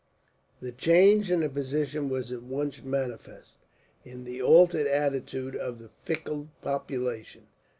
The 0.61 0.71
change 0.71 1.29
in 1.29 1.41
the 1.41 1.47
position 1.49 2.09
was 2.09 2.31
at 2.31 2.41
once 2.41 2.81
manifest, 2.83 3.59
in 4.03 4.23
the 4.23 4.41
altered 4.41 4.87
attitude 4.87 5.55
of 5.55 5.77
the 5.77 5.89
fickle 6.05 6.49
population. 6.63 7.45